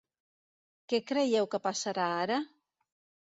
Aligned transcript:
Què 0.93 0.99
creieu 1.11 1.49
que 1.53 1.61
passarà 1.67 2.07
ara? 2.25 2.39